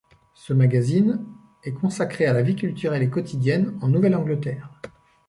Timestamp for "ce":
0.33-0.51